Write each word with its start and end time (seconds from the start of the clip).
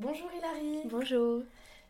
Bonjour 0.00 0.30
Hilary. 0.32 0.80
Bonjour. 0.86 1.42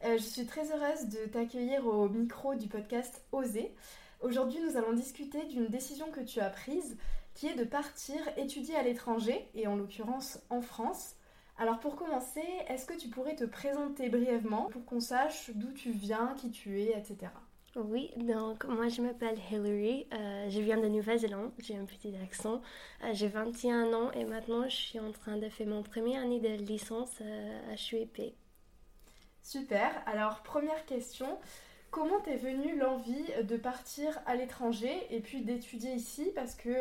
Euh, 0.04 0.18
je 0.18 0.22
suis 0.24 0.44
très 0.44 0.72
heureuse 0.72 1.06
de 1.06 1.26
t'accueillir 1.26 1.86
au 1.86 2.08
micro 2.08 2.56
du 2.56 2.66
podcast 2.66 3.22
Oser. 3.30 3.72
Aujourd'hui, 4.20 4.58
nous 4.60 4.76
allons 4.76 4.94
discuter 4.94 5.44
d'une 5.44 5.68
décision 5.68 6.10
que 6.10 6.20
tu 6.20 6.40
as 6.40 6.50
prise 6.50 6.96
qui 7.34 7.46
est 7.46 7.54
de 7.54 7.62
partir 7.62 8.16
étudier 8.36 8.74
à 8.74 8.82
l'étranger 8.82 9.48
et 9.54 9.68
en 9.68 9.76
l'occurrence 9.76 10.40
en 10.50 10.60
France. 10.60 11.14
Alors 11.56 11.78
pour 11.78 11.94
commencer, 11.94 12.42
est-ce 12.66 12.84
que 12.84 12.98
tu 12.98 13.06
pourrais 13.06 13.36
te 13.36 13.44
présenter 13.44 14.08
brièvement 14.08 14.64
pour 14.70 14.84
qu'on 14.84 14.98
sache 14.98 15.52
d'où 15.54 15.70
tu 15.70 15.92
viens, 15.92 16.34
qui 16.36 16.50
tu 16.50 16.80
es, 16.80 16.98
etc. 16.98 17.30
Oui, 17.76 18.10
donc 18.16 18.64
moi 18.64 18.88
je 18.88 19.00
m'appelle 19.00 19.38
Hilary, 19.48 20.04
euh, 20.12 20.50
je 20.50 20.60
viens 20.60 20.76
de 20.76 20.88
Nouvelle-Zélande, 20.88 21.52
j'ai 21.60 21.76
un 21.76 21.84
petit 21.84 22.12
accent, 22.20 22.60
euh, 23.04 23.10
j'ai 23.12 23.28
21 23.28 23.92
ans 23.92 24.10
et 24.10 24.24
maintenant 24.24 24.64
je 24.64 24.74
suis 24.74 24.98
en 24.98 25.12
train 25.12 25.36
de 25.36 25.48
faire 25.48 25.68
mon 25.68 25.84
premier 25.84 26.18
année 26.18 26.40
de 26.40 26.48
licence 26.48 27.12
euh, 27.20 27.72
à 27.72 27.76
HUEP. 27.76 28.34
Super, 29.44 30.02
alors 30.06 30.42
première 30.42 30.84
question, 30.84 31.38
comment 31.92 32.18
t'es 32.18 32.34
venue 32.34 32.76
l'envie 32.76 33.30
de 33.44 33.56
partir 33.56 34.18
à 34.26 34.34
l'étranger 34.34 35.06
et 35.10 35.20
puis 35.20 35.42
d'étudier 35.42 35.92
ici? 35.92 36.32
Parce 36.34 36.56
que 36.56 36.74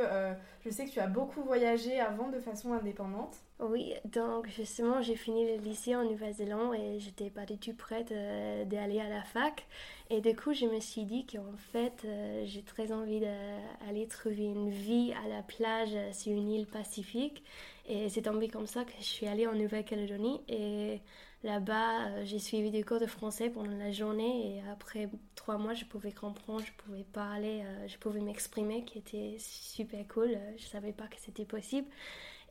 je 0.66 0.72
sais 0.72 0.86
que 0.86 0.92
tu 0.92 1.00
as 1.00 1.08
beaucoup 1.08 1.44
voyagé 1.44 2.00
avant 2.00 2.30
de 2.30 2.40
façon 2.40 2.74
indépendante 2.74 3.38
oui, 3.60 3.94
donc 4.06 4.48
justement, 4.48 5.02
j'ai 5.02 5.16
fini 5.16 5.46
le 5.46 5.62
lycée 5.62 5.96
en 5.96 6.04
Nouvelle-Zélande 6.04 6.76
et 6.76 7.00
j'étais 7.00 7.30
pas 7.30 7.46
du 7.46 7.58
tout 7.58 7.74
prête 7.74 8.10
d'aller 8.10 9.00
à 9.00 9.10
la 9.10 9.24
fac. 9.24 9.66
Et 10.12 10.22
du 10.22 10.36
coup, 10.36 10.54
je 10.54 10.66
me 10.66 10.80
suis 10.80 11.04
dit 11.04 11.28
qu'en 11.28 11.56
fait, 11.72 12.02
euh, 12.04 12.44
j'ai 12.46 12.64
très 12.64 12.92
envie 12.92 13.20
d'aller 13.20 14.08
trouver 14.08 14.46
une 14.46 14.72
vie 14.72 15.14
à 15.24 15.28
la 15.28 15.44
plage 15.44 15.92
euh, 15.94 16.12
sur 16.14 16.32
une 16.32 16.50
île 16.50 16.66
pacifique. 16.66 17.44
Et 17.88 18.10
c'est 18.10 18.24
tombé 18.24 18.48
comme 18.48 18.66
ça 18.66 18.86
que 18.86 18.92
je 18.98 19.04
suis 19.04 19.28
allée 19.28 19.46
en 19.46 19.54
Nouvelle-Calédonie. 19.54 20.42
Et 20.48 21.00
là-bas, 21.44 22.08
euh, 22.08 22.26
j'ai 22.26 22.40
suivi 22.40 22.72
des 22.72 22.82
cours 22.82 23.00
de 23.00 23.06
français 23.06 23.52
pendant 23.52 23.78
la 23.78 23.92
journée. 23.92 24.58
Et 24.58 24.70
après 24.72 25.10
trois 25.36 25.60
mois, 25.60 25.76
je 25.76 25.86
pouvais 25.86 26.12
comprendre, 26.12 26.66
je 26.66 26.74
pouvais 26.84 27.06
parler, 27.14 27.64
je 27.88 27.98
pouvais 27.98 28.22
m'exprimer, 28.22 28.84
qui 28.86 28.98
était 28.98 29.36
super 29.38 30.08
cool. 30.08 30.40
Je 30.58 30.66
savais 30.66 30.92
pas 30.92 31.06
que 31.06 31.18
c'était 31.20 31.46
possible. 31.46 31.88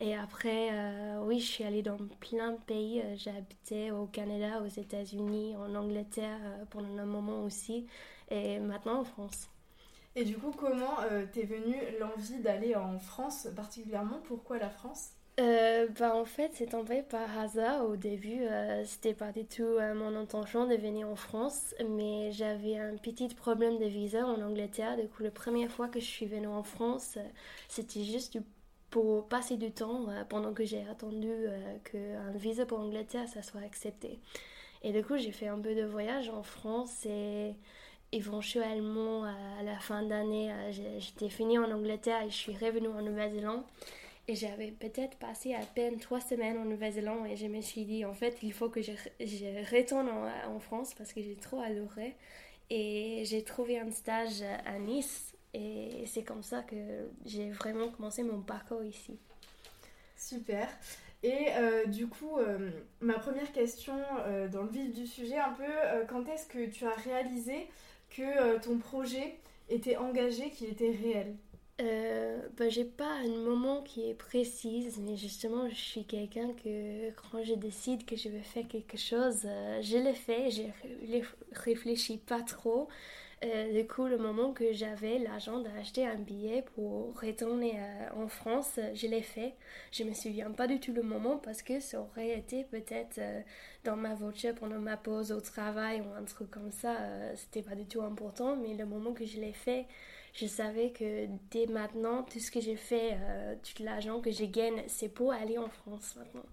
Et 0.00 0.14
après, 0.14 0.70
euh, 0.72 1.24
oui, 1.24 1.40
je 1.40 1.46
suis 1.46 1.64
allée 1.64 1.82
dans 1.82 1.96
plein 2.20 2.52
de 2.52 2.58
pays. 2.58 3.00
Euh, 3.00 3.16
J'habitais 3.16 3.90
au 3.90 4.06
Canada, 4.06 4.62
aux 4.62 4.66
États-Unis, 4.66 5.56
en 5.56 5.74
Angleterre 5.74 6.38
euh, 6.44 6.64
pendant 6.70 6.96
un 6.98 7.04
moment 7.06 7.42
aussi, 7.42 7.86
et 8.30 8.60
maintenant 8.60 9.00
en 9.00 9.04
France. 9.04 9.48
Et 10.14 10.24
du 10.24 10.36
coup, 10.36 10.50
comment 10.50 10.96
t'es 11.32 11.44
venue 11.44 11.76
l'envie 12.00 12.40
d'aller 12.40 12.74
en 12.74 12.98
France 12.98 13.48
particulièrement? 13.54 14.20
Pourquoi 14.24 14.58
la 14.58 14.68
France? 14.68 15.10
Bah, 15.36 16.16
en 16.16 16.24
fait, 16.24 16.50
c'est 16.54 16.66
tombé 16.66 17.02
par 17.02 17.38
hasard. 17.38 17.84
Au 17.84 17.94
début, 17.96 18.40
c'était 18.84 19.14
pas 19.14 19.30
du 19.30 19.44
tout 19.46 19.78
mon 19.94 20.16
intention 20.16 20.66
de 20.66 20.74
venir 20.74 21.08
en 21.08 21.14
France, 21.14 21.74
mais 21.88 22.32
j'avais 22.32 22.78
un 22.78 22.96
petit 22.96 23.28
problème 23.28 23.78
de 23.78 23.84
visa 23.84 24.26
en 24.26 24.40
Angleterre. 24.42 24.96
Du 24.96 25.06
coup, 25.08 25.22
la 25.22 25.30
première 25.30 25.70
fois 25.70 25.86
que 25.88 26.00
je 26.00 26.04
suis 26.06 26.26
venue 26.26 26.48
en 26.48 26.64
France, 26.64 27.18
c'était 27.68 28.02
juste 28.02 28.32
du 28.32 28.42
pour 28.90 29.28
passer 29.28 29.56
du 29.56 29.70
temps 29.70 30.08
euh, 30.08 30.24
pendant 30.24 30.52
que 30.52 30.64
j'ai 30.64 30.86
attendu 30.88 31.28
euh, 31.30 31.76
qu'un 31.84 32.30
visa 32.36 32.64
pour 32.66 32.80
Angleterre 32.80 33.28
ça 33.28 33.42
soit 33.42 33.60
accepté. 33.60 34.18
Et 34.82 34.92
du 34.92 35.02
coup, 35.02 35.16
j'ai 35.16 35.32
fait 35.32 35.48
un 35.48 35.58
peu 35.58 35.74
de 35.74 35.84
voyage 35.84 36.28
en 36.28 36.42
France 36.42 37.04
et 37.04 37.54
éventuellement 38.12 39.24
à 39.24 39.62
la 39.64 39.78
fin 39.78 40.02
d'année, 40.02 40.52
euh, 40.52 40.70
j'étais 40.98 41.28
fini 41.28 41.58
en 41.58 41.70
Angleterre 41.70 42.22
et 42.22 42.30
je 42.30 42.36
suis 42.36 42.56
revenue 42.56 42.88
en 42.88 43.02
Nouvelle-Zélande. 43.02 43.62
Et 44.30 44.34
j'avais 44.34 44.70
peut-être 44.70 45.16
passé 45.16 45.54
à 45.54 45.60
peine 45.74 45.98
trois 45.98 46.20
semaines 46.20 46.58
en 46.58 46.64
Nouvelle-Zélande 46.66 47.26
et 47.26 47.36
je 47.36 47.46
me 47.46 47.62
suis 47.62 47.84
dit, 47.84 48.04
en 48.04 48.12
fait, 48.12 48.36
il 48.42 48.52
faut 48.52 48.68
que 48.68 48.82
je, 48.82 48.92
je 49.20 49.74
retourne 49.74 50.08
en, 50.08 50.58
France 50.60 50.92
parce 50.94 51.14
que 51.14 51.22
j'ai 51.22 51.34
trop 51.34 51.60
adoré. 51.60 52.14
Et 52.70 53.22
j'ai 53.24 53.42
trouvé 53.42 53.78
un 53.78 53.90
stage 53.90 54.42
à 54.66 54.78
Nice 54.78 55.27
et 55.58 56.06
c'est 56.06 56.22
comme 56.22 56.42
ça 56.42 56.62
que 56.62 56.76
j'ai 57.24 57.50
vraiment 57.50 57.88
commencé 57.88 58.22
mon 58.22 58.40
parcours 58.40 58.84
ici. 58.84 59.18
Super. 60.16 60.68
Et 61.22 61.48
euh, 61.56 61.86
du 61.86 62.06
coup, 62.06 62.38
euh, 62.38 62.70
ma 63.00 63.18
première 63.18 63.50
question 63.52 63.94
euh, 64.26 64.46
dans 64.48 64.62
le 64.62 64.70
vif 64.70 64.94
du 64.94 65.06
sujet, 65.06 65.38
un 65.38 65.52
peu, 65.52 65.64
quand 66.08 66.28
est-ce 66.28 66.46
que 66.46 66.66
tu 66.66 66.84
as 66.84 66.94
réalisé 66.94 67.66
que 68.10 68.58
ton 68.58 68.78
projet 68.78 69.36
était 69.68 69.96
engagé, 69.96 70.50
qu'il 70.50 70.68
était 70.68 70.96
réel? 71.02 71.34
Bah, 72.56 72.68
J'ai 72.68 72.84
pas 72.84 73.12
un 73.24 73.28
moment 73.28 73.82
qui 73.82 74.08
est 74.08 74.14
précis, 74.14 74.88
mais 75.00 75.16
justement, 75.16 75.68
je 75.68 75.74
suis 75.74 76.04
quelqu'un 76.04 76.52
que 76.52 77.10
quand 77.10 77.42
je 77.42 77.54
décide 77.54 78.04
que 78.04 78.16
je 78.16 78.28
veux 78.28 78.40
faire 78.40 78.66
quelque 78.68 78.96
chose, 78.96 79.42
je 79.42 79.98
le 79.98 80.12
fais, 80.12 80.50
je 80.50 80.62
réfléchis 81.52 82.18
pas 82.18 82.42
trop. 82.42 82.88
Euh, 83.44 83.72
du 83.72 83.86
coup, 83.86 84.06
le 84.06 84.18
moment 84.18 84.52
que 84.52 84.72
j'avais 84.72 85.18
l'argent 85.20 85.60
d'acheter 85.60 86.04
un 86.04 86.16
billet 86.16 86.62
pour 86.74 87.14
retourner 87.20 87.74
euh, 87.78 88.24
en 88.24 88.26
France, 88.26 88.80
je 88.94 89.06
l'ai 89.06 89.22
fait. 89.22 89.54
Je 89.92 90.02
me 90.02 90.12
souviens 90.12 90.50
pas 90.50 90.66
du 90.66 90.80
tout 90.80 90.92
le 90.92 91.02
moment 91.02 91.38
parce 91.38 91.62
que 91.62 91.78
ça 91.78 92.00
aurait 92.00 92.36
été 92.36 92.64
peut-être 92.64 93.18
euh, 93.18 93.40
dans 93.84 93.96
ma 93.96 94.14
voiture 94.14 94.54
pendant 94.56 94.80
ma 94.80 94.96
pause 94.96 95.30
au 95.30 95.40
travail 95.40 96.00
ou 96.00 96.12
un 96.14 96.24
truc 96.24 96.50
comme 96.50 96.72
ça. 96.72 96.96
C'était 97.36 97.62
pas 97.62 97.76
du 97.76 97.86
tout 97.86 98.02
important, 98.02 98.56
mais 98.56 98.74
le 98.74 98.86
moment 98.86 99.12
que 99.12 99.24
je 99.24 99.40
l'ai 99.40 99.52
fait, 99.52 99.86
je 100.34 100.46
savais 100.46 100.90
que 100.90 101.26
dès 101.52 101.66
maintenant, 101.66 102.24
tout 102.24 102.40
ce 102.40 102.50
que 102.50 102.60
j'ai 102.60 102.76
fait, 102.76 103.16
tout 103.62 103.82
l'argent 103.84 104.20
que 104.20 104.30
j'ai 104.32 104.48
gagné, 104.48 104.84
c'est 104.88 105.08
pour 105.08 105.32
aller 105.32 105.58
en 105.58 105.68
France 105.68 106.16
maintenant. 106.16 106.44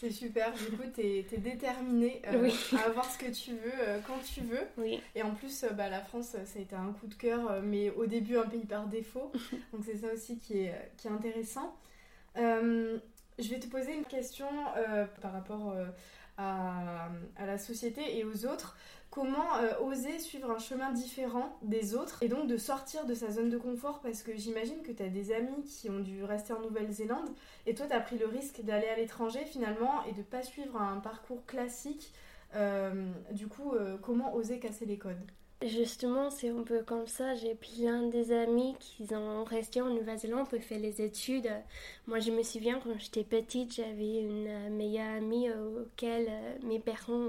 C'est 0.00 0.10
super, 0.10 0.50
du 0.54 0.78
coup, 0.78 0.88
tu 0.94 1.02
es, 1.02 1.22
déterminée 1.36 2.22
euh, 2.26 2.48
à 2.78 2.86
avoir 2.86 3.04
ce 3.04 3.18
que 3.18 3.30
tu 3.30 3.50
veux 3.50 3.80
euh, 3.80 3.98
quand 4.06 4.18
tu 4.24 4.40
veux. 4.40 4.66
Oui. 4.78 4.98
Et 5.14 5.22
en 5.22 5.32
plus, 5.32 5.62
euh, 5.62 5.72
bah, 5.72 5.90
la 5.90 6.00
France, 6.00 6.28
ça 6.42 6.58
a 6.58 6.62
été 6.62 6.74
un 6.74 6.92
coup 6.92 7.06
de 7.06 7.14
cœur, 7.14 7.60
mais 7.62 7.90
au 7.90 8.06
début, 8.06 8.38
un 8.38 8.46
pays 8.46 8.64
par 8.64 8.86
défaut. 8.86 9.30
Donc, 9.74 9.82
c'est 9.84 9.98
ça 9.98 10.06
aussi 10.10 10.38
qui 10.38 10.60
est, 10.60 10.90
qui 10.96 11.08
est 11.08 11.10
intéressant. 11.10 11.76
je 12.34 13.48
vais 13.50 13.60
te 13.60 13.66
poser 13.66 13.92
une 13.92 14.06
question 14.06 14.46
par 15.20 15.32
rapport 15.32 15.74
à, 16.40 17.46
la 17.46 17.58
société 17.58 18.18
et 18.18 18.24
aux 18.24 18.46
autres. 18.46 18.76
Comment 19.10 19.56
euh, 19.56 19.72
oser 19.80 20.20
suivre 20.20 20.50
un 20.52 20.58
chemin 20.58 20.92
différent 20.92 21.58
des 21.62 21.96
autres 21.96 22.22
et 22.22 22.28
donc 22.28 22.46
de 22.46 22.56
sortir 22.56 23.06
de 23.06 23.14
sa 23.14 23.30
zone 23.30 23.50
de 23.50 23.58
confort? 23.58 24.00
Parce 24.00 24.22
que 24.22 24.36
j'imagine 24.36 24.82
que 24.82 24.92
tu 24.92 25.02
as 25.02 25.08
des 25.08 25.32
amis 25.32 25.64
qui 25.64 25.90
ont 25.90 25.98
dû 25.98 26.22
rester 26.22 26.52
en 26.52 26.60
Nouvelle-Zélande 26.60 27.28
et 27.66 27.74
toi 27.74 27.86
tu 27.88 27.92
as 27.92 28.00
pris 28.00 28.18
le 28.18 28.26
risque 28.26 28.62
d'aller 28.62 28.86
à 28.86 28.96
l'étranger 28.96 29.44
finalement 29.44 30.04
et 30.04 30.12
de 30.12 30.22
pas 30.22 30.42
suivre 30.42 30.80
un 30.80 31.00
parcours 31.00 31.44
classique. 31.44 32.12
Euh, 32.54 33.10
du 33.32 33.48
coup, 33.48 33.72
euh, 33.74 33.96
comment 34.00 34.34
oser 34.34 34.60
casser 34.60 34.86
les 34.86 34.98
codes? 34.98 35.30
Justement, 35.62 36.30
c'est 36.30 36.48
un 36.48 36.62
peu 36.62 36.82
comme 36.82 37.06
ça. 37.06 37.34
J'ai 37.34 37.54
plein 37.54 38.08
des 38.08 38.32
amis 38.32 38.74
qui 38.80 39.14
ont 39.14 39.44
resté 39.44 39.82
en 39.82 39.90
Nouvelle-Zélande 39.90 40.48
pour 40.48 40.58
faire 40.62 40.78
les 40.78 41.02
études. 41.02 41.50
Moi, 42.06 42.18
je 42.18 42.30
me 42.30 42.42
souviens 42.42 42.80
quand 42.82 42.98
j'étais 42.98 43.24
petite, 43.24 43.74
j'avais 43.74 44.22
une 44.22 44.70
meilleure 44.70 45.16
amie 45.16 45.50
auquel 45.50 46.30
mes 46.62 46.78
parents 46.78 47.28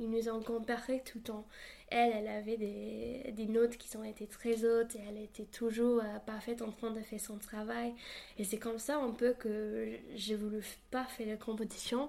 ils 0.00 0.10
nous 0.10 0.28
ont 0.28 0.42
comparé 0.42 1.02
tout 1.04 1.18
le 1.18 1.24
temps. 1.24 1.46
Elle, 1.88 2.12
elle 2.12 2.28
avait 2.28 2.56
des, 2.56 3.32
des, 3.32 3.46
notes 3.46 3.76
qui 3.76 3.94
ont 3.96 4.04
été 4.04 4.26
très 4.26 4.64
hautes 4.64 4.94
et 4.96 5.00
elle 5.08 5.18
était 5.18 5.44
toujours 5.44 6.00
euh, 6.00 6.18
parfaite 6.24 6.62
en 6.62 6.70
train 6.70 6.90
de 6.92 7.00
faire 7.00 7.20
son 7.20 7.36
travail. 7.36 7.92
Et 8.38 8.44
c'est 8.44 8.58
comme 8.58 8.78
ça 8.78 8.96
un 8.96 9.10
peu 9.10 9.34
que 9.34 9.88
j'ai 10.14 10.36
voulu 10.36 10.62
pas 10.90 11.04
faire 11.04 11.26
la 11.26 11.36
compétition. 11.36 12.08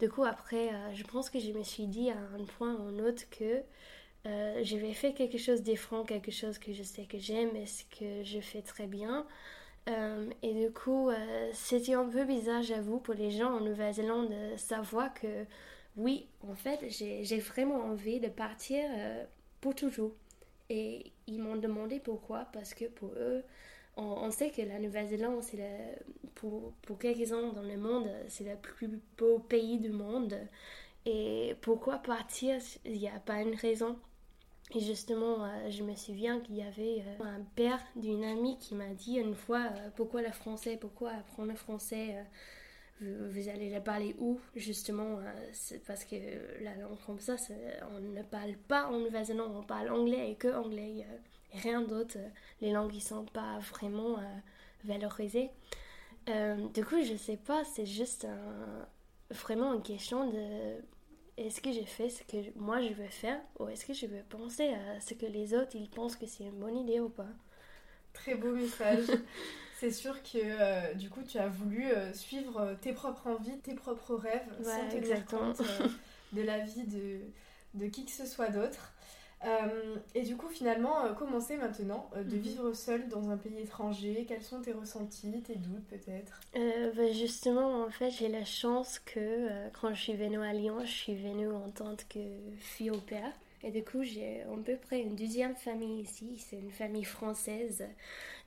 Du 0.00 0.08
coup, 0.08 0.24
après, 0.24 0.68
euh, 0.68 0.94
je 0.94 1.02
pense 1.04 1.30
que 1.30 1.40
je 1.40 1.50
me 1.52 1.62
suis 1.62 1.86
dit 1.86 2.10
à 2.10 2.18
un 2.38 2.44
point 2.44 2.74
ou 2.74 2.82
un 2.82 2.98
autre 2.98 3.24
que 3.30 3.62
euh, 4.26 4.62
je 4.62 4.76
vais 4.76 4.92
faire 4.92 5.14
quelque 5.14 5.38
chose 5.38 5.62
d'effrant, 5.62 6.04
quelque 6.04 6.30
chose 6.30 6.58
que 6.58 6.72
je 6.72 6.82
sais 6.82 7.04
que 7.04 7.18
j'aime 7.18 7.54
et 7.56 7.66
ce 7.66 7.84
que 7.84 8.22
je 8.22 8.40
fais 8.40 8.62
très 8.62 8.86
bien. 8.86 9.26
et 10.42 10.54
du 10.54 10.70
coup, 10.72 11.10
c'était 11.52 11.94
un 11.94 12.08
peu 12.08 12.24
bizarre, 12.24 12.62
j'avoue, 12.62 12.98
pour 12.98 13.14
les 13.14 13.32
gens 13.32 13.56
en 13.56 13.60
Nouvelle-Zélande 13.60 14.30
de 14.30 14.56
savoir 14.56 15.12
que 15.14 15.44
oui, 15.96 16.26
en 16.48 16.54
fait, 16.54 16.80
j'ai 16.88 17.38
vraiment 17.38 17.76
envie 17.84 18.20
de 18.20 18.28
partir 18.28 18.84
euh, 18.90 19.24
pour 19.60 19.74
toujours. 19.74 20.12
Et 20.70 21.12
ils 21.26 21.40
m'ont 21.40 21.56
demandé 21.56 22.00
pourquoi, 22.00 22.46
parce 22.52 22.72
que 22.72 22.86
pour 22.86 23.10
eux, 23.16 23.42
on, 23.96 24.30
sait 24.30 24.50
que 24.50 24.62
la 24.62 24.78
Nouvelle-Zélande, 24.78 25.42
pour, 26.34 26.72
pour 26.82 26.98
quelques-uns 26.98 27.52
dans 27.52 27.62
le 27.62 27.76
monde, 27.76 28.08
c'est 28.28 28.44
le 28.44 28.56
plus 28.56 28.88
beau 29.18 29.38
pays 29.38 29.78
du 29.78 29.90
monde. 29.90 30.34
Et 31.04 31.56
pourquoi 31.60 31.98
partir 31.98 32.58
Il 32.86 32.92
n'y 32.92 33.08
a 33.08 33.20
pas 33.20 33.42
une 33.42 33.54
raison. 33.54 33.98
Et 34.74 34.80
justement, 34.80 35.44
euh, 35.44 35.70
je 35.70 35.82
me 35.82 35.94
souviens 35.94 36.40
qu'il 36.40 36.56
y 36.56 36.62
avait 36.62 37.04
euh, 37.20 37.24
un 37.24 37.42
père 37.56 37.80
d'une 37.96 38.24
amie 38.24 38.58
qui 38.58 38.74
m'a 38.74 38.94
dit 38.94 39.16
une 39.16 39.34
fois 39.34 39.68
pourquoi 39.96 40.22
le 40.22 40.32
français, 40.32 40.78
pourquoi 40.80 41.10
apprendre 41.10 41.50
le 41.50 41.56
français 41.56 42.24
vous 43.30 43.48
allez 43.48 43.70
la 43.70 43.80
parler 43.80 44.14
où 44.18 44.38
justement 44.54 45.18
euh, 45.18 45.78
parce 45.86 46.04
que 46.04 46.16
la 46.62 46.74
langue 46.76 46.98
comme 47.06 47.18
ça 47.18 47.36
on 47.94 48.00
ne 48.00 48.22
parle 48.22 48.54
pas 48.68 48.86
en 48.86 48.98
Nouvelle-Zélande 48.98 49.52
on 49.54 49.62
parle 49.62 49.90
anglais 49.90 50.30
et 50.30 50.34
que 50.36 50.48
anglais 50.48 51.06
rien 51.52 51.82
d'autre. 51.82 52.18
Les 52.60 52.72
langues 52.72 52.94
ne 52.94 53.00
sont 53.00 53.24
pas 53.24 53.58
vraiment 53.58 54.18
euh, 54.18 54.22
valorisées. 54.84 55.50
Euh, 56.28 56.68
du 56.68 56.84
coup 56.84 57.02
je 57.02 57.16
sais 57.16 57.36
pas 57.36 57.64
c'est 57.64 57.86
juste 57.86 58.26
vraiment 59.30 59.74
une 59.74 59.82
question 59.82 60.30
de 60.30 60.76
est-ce 61.36 61.60
que 61.60 61.72
j'ai 61.72 61.84
fait 61.84 62.10
ce 62.10 62.22
que 62.24 62.36
moi 62.58 62.80
je 62.80 62.92
veux 62.92 63.08
faire 63.08 63.40
ou 63.58 63.68
est-ce 63.68 63.86
que 63.86 63.94
je 63.94 64.06
veux 64.06 64.22
penser 64.28 64.68
à 64.68 65.00
ce 65.00 65.14
que 65.14 65.26
les 65.26 65.54
autres 65.54 65.74
ils 65.74 65.88
pensent 65.88 66.16
que 66.16 66.26
c'est 66.26 66.44
une 66.44 66.58
bonne 66.58 66.76
idée 66.76 67.00
ou 67.00 67.08
pas? 67.08 67.28
Très 68.12 68.34
beau 68.34 68.52
message. 68.52 69.06
c'est 69.80 69.90
sûr 69.90 70.22
que 70.22 70.38
euh, 70.38 70.94
du 70.94 71.08
coup 71.10 71.22
tu 71.22 71.38
as 71.38 71.48
voulu 71.48 71.90
euh, 71.90 72.12
suivre 72.12 72.76
tes 72.80 72.92
propres 72.92 73.28
envies, 73.28 73.58
tes 73.60 73.74
propres 73.74 74.14
rêves 74.14 74.46
sans 74.62 75.22
compte 75.24 75.60
euh, 75.60 75.88
de 76.32 76.42
la 76.42 76.58
vie 76.58 76.84
de, 76.84 77.20
de 77.74 77.86
qui 77.86 78.04
que 78.04 78.12
ce 78.12 78.26
soit 78.26 78.48
d'autre. 78.48 78.92
Euh, 79.44 79.96
et 80.14 80.22
du 80.22 80.36
coup, 80.36 80.48
finalement, 80.48 81.04
euh, 81.04 81.12
comment 81.14 81.40
c'est 81.40 81.56
maintenant 81.56 82.08
euh, 82.16 82.22
de 82.22 82.36
mhm. 82.36 82.42
vivre 82.42 82.72
seule 82.74 83.08
dans 83.08 83.30
un 83.30 83.36
pays 83.36 83.58
étranger 83.60 84.24
Quels 84.28 84.42
sont 84.42 84.60
tes 84.60 84.72
ressentis, 84.72 85.42
tes 85.42 85.56
doutes 85.56 85.86
peut-être? 85.88 86.40
Bah, 86.54 87.12
Justement, 87.12 87.82
en 87.84 87.90
fait, 87.90 88.10
j'ai 88.10 88.28
la 88.28 88.44
chance 88.44 88.98
que 89.00 89.48
quand 89.80 89.94
je 89.94 90.00
suis 90.00 90.14
venue 90.14 90.42
à 90.42 90.52
Lyon, 90.52 90.78
je 90.84 90.90
suis 90.92 91.14
venue 91.14 91.50
en 91.50 91.70
tant 91.70 91.96
que 92.08 92.20
fille 92.58 92.90
au 92.90 92.98
père. 92.98 93.32
Et 93.64 93.70
du 93.70 93.84
coup, 93.84 94.02
j'ai 94.02 94.42
à 94.42 94.56
peu 94.64 94.76
près 94.76 95.00
une 95.00 95.14
deuxième 95.14 95.54
famille 95.54 96.02
ici. 96.02 96.36
C'est 96.38 96.58
une 96.58 96.72
famille 96.72 97.04
française. 97.04 97.84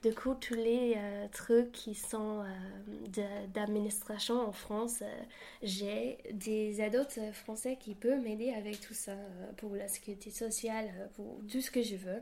Du 0.04 0.14
coup, 0.14 0.36
tous 0.36 0.56
les 0.56 0.94
euh, 0.98 1.28
trucs 1.32 1.72
qui 1.72 1.96
sont 1.96 2.44
euh, 2.44 3.48
d'administration 3.54 4.40
en 4.40 4.52
France, 4.52 5.00
euh, 5.02 5.24
j'ai 5.64 6.18
des 6.32 6.82
adultes 6.82 7.20
français 7.34 7.78
qui 7.80 7.96
peuvent 7.96 8.22
m'aider 8.22 8.52
avec 8.52 8.82
tout 8.82 8.94
ça 8.94 9.16
pour 9.58 9.76
la 9.76 9.88
sécurité 9.88 10.32
sociale, 10.32 11.10
pour 11.16 11.40
tout 11.50 11.62
ce 11.62 11.72
que 11.72 11.82
je 11.82 11.96
veux. 11.96 12.22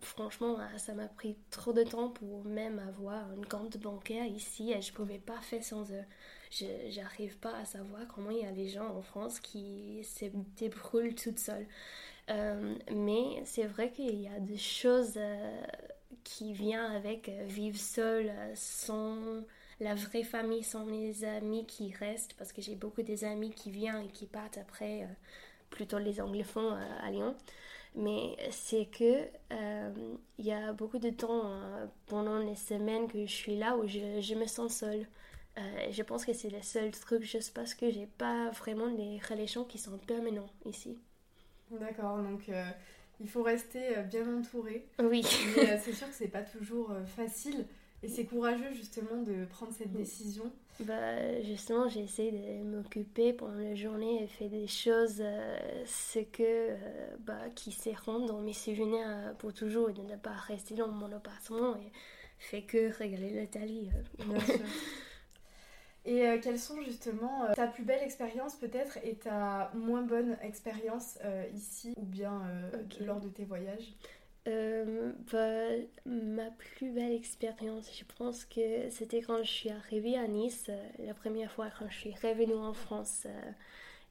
franchement, 0.00 0.58
ça 0.78 0.94
m'a 0.94 1.08
pris 1.08 1.36
trop 1.50 1.72
de 1.72 1.82
temps 1.82 2.08
pour 2.10 2.44
même 2.44 2.78
avoir 2.78 3.32
une 3.32 3.46
compte 3.46 3.76
bancaire 3.78 4.26
ici 4.26 4.72
et 4.72 4.80
je 4.80 4.92
pouvais 4.92 5.18
pas 5.18 5.40
faire 5.40 5.62
sans 5.64 5.90
eux 5.92 6.04
je 6.50 7.00
n'arrive 7.00 7.38
pas 7.38 7.56
à 7.56 7.64
savoir 7.64 8.02
comment 8.14 8.30
il 8.30 8.38
y 8.38 8.46
a 8.46 8.52
des 8.52 8.68
gens 8.68 8.88
en 8.94 9.02
France 9.02 9.40
qui 9.40 10.04
se 10.04 10.26
débrouillent 10.56 11.14
toutes 11.14 11.38
seules. 11.38 11.66
Euh, 12.30 12.74
mais 12.92 13.42
c'est 13.44 13.66
vrai 13.66 13.90
qu'il 13.90 14.20
y 14.20 14.28
a 14.28 14.40
des 14.40 14.56
choses 14.56 15.14
euh, 15.16 15.62
qui 16.24 16.52
viennent 16.52 16.92
avec 16.92 17.28
euh, 17.28 17.44
vivre 17.46 17.78
seul 17.78 18.32
sans 18.54 19.44
la 19.80 19.94
vraie 19.94 20.24
famille, 20.24 20.64
sans 20.64 20.86
les 20.86 21.24
amis 21.24 21.66
qui 21.66 21.92
restent, 21.92 22.34
parce 22.34 22.52
que 22.52 22.62
j'ai 22.62 22.74
beaucoup 22.74 23.02
des 23.02 23.24
amis 23.24 23.50
qui 23.50 23.70
viennent 23.70 24.04
et 24.04 24.08
qui 24.08 24.26
partent 24.26 24.58
après, 24.58 25.06
plutôt 25.70 25.98
les 25.98 26.20
anglophones 26.20 26.80
à 27.02 27.10
Lyon. 27.10 27.34
Mais 27.94 28.36
c'est 28.50 28.86
que 28.86 29.28
il 30.38 30.44
y 30.44 30.52
a 30.52 30.72
beaucoup 30.72 30.98
de 30.98 31.10
temps 31.10 31.42
pendant 32.06 32.38
les 32.38 32.54
semaines 32.56 33.06
que 33.06 33.26
je 33.26 33.32
suis 33.32 33.56
là 33.56 33.76
où 33.76 33.86
je 33.86 34.34
me 34.34 34.46
sens 34.46 34.78
seule. 34.78 35.06
Euh, 35.58 35.90
je 35.90 36.02
pense 36.02 36.24
que 36.24 36.32
c'est 36.32 36.50
le 36.50 36.60
seul 36.60 36.90
truc 36.90 37.22
juste 37.22 37.54
parce 37.54 37.74
que 37.74 37.90
j'ai 37.90 38.06
pas 38.18 38.50
vraiment 38.50 38.90
des 38.90 39.18
relations 39.28 39.64
qui 39.64 39.78
sont 39.78 39.96
permanentes 39.98 40.52
ici. 40.66 40.98
D'accord, 41.70 42.18
donc 42.18 42.48
euh, 42.48 42.64
il 43.20 43.28
faut 43.28 43.42
rester 43.42 43.96
euh, 43.96 44.02
bien 44.02 44.26
entouré. 44.36 44.86
Oui. 44.98 45.24
Mais 45.56 45.78
c'est 45.82 45.94
sûr 45.94 46.08
que 46.08 46.14
c'est 46.14 46.28
pas 46.28 46.42
toujours 46.42 46.92
facile 47.06 47.64
et 48.02 48.08
c'est 48.08 48.26
courageux 48.26 48.72
justement 48.74 49.22
de 49.22 49.46
prendre 49.46 49.72
cette 49.72 49.92
décision. 49.92 50.52
Bah, 50.80 51.40
justement, 51.40 51.88
j'ai 51.88 52.00
essayé 52.00 52.32
de 52.32 52.62
m'occuper 52.62 53.32
pendant 53.32 53.58
la 53.58 53.74
journée 53.74 54.22
et 54.22 54.26
faire 54.26 54.50
des 54.50 54.66
choses 54.66 55.22
ce 55.86 56.18
que, 56.18 56.76
bah, 57.20 57.48
qui 57.54 57.72
seront 57.72 58.26
dans 58.26 58.40
mes 58.42 58.52
souvenirs 58.52 59.34
pour 59.38 59.54
toujours 59.54 59.88
et 59.88 59.94
de 59.94 60.02
ne 60.02 60.16
pas 60.16 60.34
rester 60.34 60.74
dans 60.74 60.88
mon 60.88 61.10
appartement 61.12 61.76
et 61.76 61.90
fait 62.38 62.60
que 62.60 62.94
régaler 62.98 63.30
l'Italie. 63.30 63.90
Bien 64.18 64.40
sûr. 64.40 64.60
Et 66.06 66.24
euh, 66.24 66.38
quelles 66.40 66.58
sont 66.58 66.80
justement 66.82 67.44
euh, 67.44 67.52
ta 67.54 67.66
plus 67.66 67.82
belle 67.82 68.02
expérience 68.02 68.54
peut-être 68.54 68.98
et 69.02 69.16
ta 69.16 69.72
moins 69.74 70.02
bonne 70.02 70.38
expérience 70.40 71.18
euh, 71.24 71.44
ici 71.52 71.92
ou 71.96 72.04
bien 72.04 72.42
lors 73.00 73.20
de 73.20 73.28
tes 73.28 73.44
voyages? 73.44 73.92
Bah, 74.46 75.66
ma 76.04 76.50
plus 76.52 76.92
belle 76.92 77.12
expérience, 77.12 77.90
je 77.98 78.04
pense 78.16 78.44
que 78.44 78.88
c'était 78.90 79.20
quand 79.20 79.38
je 79.38 79.50
suis 79.50 79.70
arrivée 79.70 80.16
à 80.16 80.28
Nice, 80.28 80.70
la 81.00 81.14
première 81.14 81.50
fois 81.50 81.66
quand 81.76 81.88
je 81.90 81.96
suis 81.96 82.14
revenue 82.14 82.54
en 82.54 82.72
France 82.72 83.26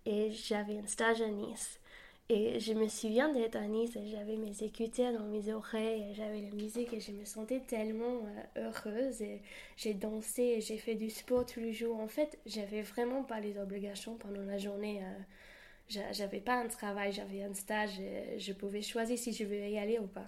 et 0.05 0.31
j'avais 0.31 0.77
un 0.77 0.87
stage 0.87 1.21
à 1.21 1.29
Nice. 1.29 1.79
Et 2.27 2.59
je 2.59 2.73
me 2.73 2.87
souviens 2.87 3.31
d'être 3.31 3.55
à 3.55 3.67
Nice, 3.67 3.95
j'avais 4.11 4.35
mes 4.35 4.63
écouteurs 4.63 5.13
dans 5.13 5.25
mes 5.25 5.53
oreilles, 5.53 6.11
j'avais 6.15 6.41
la 6.41 6.49
musique 6.55 6.91
et 6.91 6.99
je 6.99 7.11
me 7.11 7.23
sentais 7.23 7.59
tellement 7.59 8.25
euh, 8.57 8.63
heureuse. 8.67 9.21
Et 9.21 9.41
j'ai 9.77 9.93
dansé 9.93 10.59
j'ai 10.59 10.77
fait 10.79 10.95
du 10.95 11.11
sport 11.11 11.45
tous 11.45 11.59
les 11.59 11.71
jours. 11.73 11.99
En 11.99 12.07
fait, 12.07 12.39
j'avais 12.47 12.81
vraiment 12.81 13.23
pas 13.23 13.39
les 13.39 13.59
obligations 13.59 14.15
pendant 14.15 14.41
la 14.41 14.57
journée. 14.57 15.01
Euh, 15.03 15.99
j'avais 16.13 16.39
pas 16.39 16.55
un 16.55 16.67
travail, 16.67 17.11
j'avais 17.13 17.43
un 17.43 17.53
stage. 17.53 17.99
Et 17.99 18.39
je 18.39 18.53
pouvais 18.53 18.81
choisir 18.81 19.19
si 19.19 19.31
je 19.31 19.43
voulais 19.43 19.71
y 19.73 19.77
aller 19.77 19.99
ou 19.99 20.07
pas. 20.07 20.27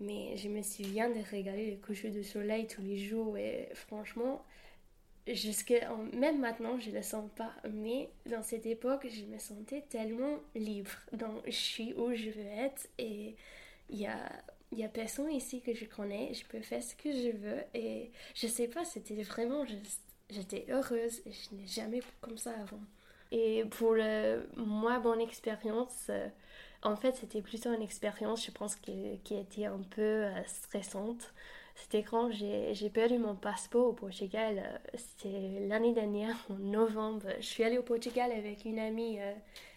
Mais 0.00 0.36
je 0.36 0.48
me 0.50 0.60
souviens 0.62 1.08
de 1.08 1.20
regarder 1.34 1.70
le 1.70 1.76
coucher 1.78 2.10
de 2.10 2.22
soleil 2.22 2.66
tous 2.66 2.82
les 2.82 2.98
jours 2.98 3.38
et 3.38 3.68
franchement, 3.74 4.44
jusque 5.26 5.74
même 6.12 6.40
maintenant 6.40 6.78
je 6.78 6.90
le 6.90 7.02
sens 7.02 7.30
pas 7.36 7.52
mais 7.72 8.10
dans 8.26 8.42
cette 8.42 8.66
époque 8.66 9.06
je 9.08 9.24
me 9.24 9.38
sentais 9.38 9.82
tellement 9.88 10.38
libre 10.54 10.90
donc 11.12 11.42
je 11.46 11.50
suis 11.50 11.94
où 11.94 12.14
je 12.14 12.30
veux 12.30 12.46
être 12.46 12.86
et 12.98 13.34
il 13.88 13.98
y 13.98 14.06
a 14.06 14.18
il 14.72 14.78
y 14.78 14.84
a 14.84 14.88
personne 14.88 15.30
ici 15.30 15.62
que 15.62 15.72
je 15.72 15.86
connais 15.86 16.34
je 16.34 16.44
peux 16.44 16.60
faire 16.60 16.82
ce 16.82 16.94
que 16.94 17.10
je 17.10 17.30
veux 17.30 17.62
et 17.74 18.10
je 18.34 18.46
sais 18.46 18.68
pas 18.68 18.84
c'était 18.84 19.22
vraiment 19.22 19.64
juste 19.64 20.02
j'étais 20.30 20.66
heureuse 20.70 21.20
et 21.26 21.32
je 21.32 21.54
n'ai 21.54 21.66
jamais 21.66 22.02
comme 22.20 22.38
ça 22.38 22.52
avant. 22.60 22.80
Et 23.30 23.64
pour 23.64 23.94
le 23.94 24.46
moi 24.56 24.98
bonne 24.98 25.20
expérience 25.20 26.06
euh, 26.10 26.28
en 26.82 26.96
fait 26.96 27.16
c'était 27.16 27.42
plutôt 27.42 27.72
une 27.72 27.82
expérience 27.82 28.44
je 28.44 28.50
pense 28.50 28.76
qui, 28.76 29.20
qui 29.24 29.34
était 29.34 29.66
un 29.66 29.82
peu 29.90 30.02
euh, 30.02 30.44
stressante 30.46 31.32
c'était 31.74 32.04
quand 32.04 32.30
j'ai 32.30 32.90
perdu 32.90 33.18
mon 33.18 33.34
passeport 33.34 33.86
au 33.88 33.92
Portugal. 33.92 34.62
Euh, 34.64 34.78
c'était 34.94 35.60
l'année 35.66 35.92
dernière, 35.92 36.36
en 36.50 36.54
novembre. 36.54 37.26
Je 37.40 37.46
suis 37.46 37.64
allée 37.64 37.78
au 37.78 37.82
Portugal 37.82 38.30
avec 38.32 38.64
une 38.64 38.78
amie 38.78 39.18
euh, 39.20 39.32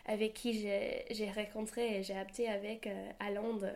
avec 0.05 0.33
qui 0.33 0.53
j'ai 0.53 1.31
rencontré 1.31 1.97
et 1.97 2.03
j'ai 2.03 2.15
habité 2.15 2.47
avec 2.47 2.87
euh, 2.87 3.09
à 3.19 3.31
Londres. 3.31 3.73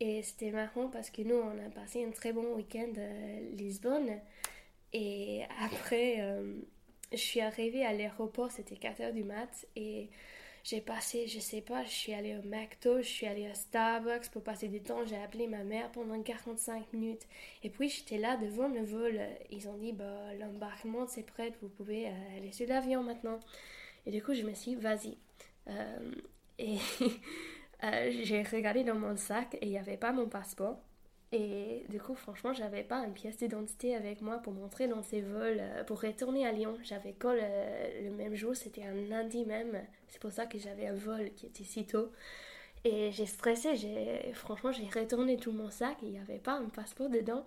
Et 0.00 0.22
c'était 0.22 0.50
marrant 0.50 0.88
parce 0.88 1.10
que 1.10 1.22
nous, 1.22 1.36
on 1.36 1.58
a 1.64 1.70
passé 1.70 2.04
un 2.04 2.10
très 2.10 2.32
bon 2.32 2.54
week-end 2.54 2.92
à 2.96 3.56
Lisbonne. 3.56 4.20
Et 4.92 5.42
après, 5.60 6.22
je 7.12 7.16
suis 7.16 7.40
arrivée 7.40 7.84
à 7.84 7.94
l'aéroport, 7.94 8.50
c'était 8.50 8.76
4 8.76 9.00
h 9.00 9.12
du 9.14 9.24
mat. 9.24 9.66
Et 9.74 10.10
j'ai 10.68 10.80
passé, 10.80 11.28
je 11.28 11.38
sais 11.38 11.60
pas, 11.60 11.84
je 11.84 11.90
suis 11.90 12.12
allée 12.12 12.36
au 12.36 12.42
McDo, 12.42 12.98
je 12.98 13.06
suis 13.06 13.24
allée 13.24 13.46
à 13.46 13.54
Starbucks 13.54 14.30
pour 14.30 14.42
passer 14.42 14.66
du 14.66 14.82
temps. 14.82 15.06
J'ai 15.06 15.16
appelé 15.16 15.46
ma 15.46 15.62
mère 15.62 15.92
pendant 15.92 16.20
45 16.20 16.92
minutes. 16.92 17.28
Et 17.62 17.70
puis 17.70 17.88
j'étais 17.88 18.18
là 18.18 18.36
devant 18.36 18.66
le 18.66 18.82
vol. 18.82 19.20
Ils 19.52 19.68
ont 19.68 19.76
dit, 19.76 19.92
bah, 19.92 20.34
l'embarquement 20.40 21.06
c'est 21.06 21.22
prêt, 21.22 21.52
vous 21.62 21.68
pouvez 21.68 22.08
euh, 22.08 22.36
aller 22.36 22.50
sur 22.50 22.66
l'avion 22.66 23.04
maintenant. 23.04 23.38
Et 24.06 24.10
du 24.10 24.20
coup, 24.20 24.34
je 24.34 24.42
me 24.42 24.54
suis 24.54 24.74
dit, 24.74 24.82
vas-y. 24.82 25.16
Euh, 25.68 26.14
et 26.58 26.78
euh, 27.84 28.10
j'ai 28.24 28.42
regardé 28.42 28.82
dans 28.82 28.96
mon 28.96 29.16
sac 29.16 29.54
et 29.60 29.66
il 29.66 29.70
n'y 29.70 29.78
avait 29.78 29.96
pas 29.96 30.10
mon 30.10 30.28
passeport. 30.28 30.80
Et 31.32 31.84
du 31.88 32.00
coup, 32.00 32.14
franchement, 32.14 32.52
j'avais 32.52 32.84
pas 32.84 33.04
une 33.04 33.12
pièce 33.12 33.36
d'identité 33.36 33.96
avec 33.96 34.20
moi 34.20 34.38
pour 34.38 34.52
montrer 34.52 34.86
dans 34.86 35.02
ces 35.02 35.22
vols. 35.22 35.58
Euh, 35.60 35.84
pour 35.84 36.00
retourner 36.00 36.46
à 36.46 36.52
Lyon, 36.52 36.78
j'avais 36.82 37.12
call 37.12 37.40
le, 38.02 38.10
même 38.10 38.34
jour, 38.34 38.54
c'était 38.54 38.84
un 38.84 38.94
lundi 38.94 39.44
même. 39.44 39.82
C'est 40.08 40.20
pour 40.20 40.32
ça 40.32 40.46
que 40.46 40.58
j'avais 40.58 40.86
un 40.86 40.94
vol 40.94 41.30
qui 41.34 41.46
était 41.46 41.64
si 41.64 41.84
tôt. 41.84 42.10
Et 42.84 43.10
j'ai 43.10 43.26
stressé, 43.26 43.74
j'ai, 43.74 44.32
franchement, 44.34 44.70
j'ai 44.70 44.88
retourné 44.88 45.36
tout 45.36 45.50
mon 45.50 45.70
sac 45.70 45.96
il 46.02 46.10
n'y 46.10 46.18
avait 46.20 46.38
pas 46.38 46.52
un 46.52 46.66
passeport 46.66 47.08
dedans. 47.08 47.44